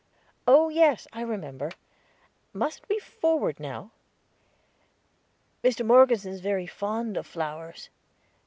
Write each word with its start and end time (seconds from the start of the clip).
"Oh 0.47 0.69
yes, 0.69 1.07
I 1.13 1.21
remember; 1.21 1.69
mustn't 2.53 2.89
we 2.89 2.97
forward 2.97 3.59
now?" 3.59 3.91
"Mr. 5.63 5.85
Morgeson's 5.85 6.39
very 6.39 6.65
fond 6.65 7.17
of 7.17 7.27
flowers." 7.27 7.91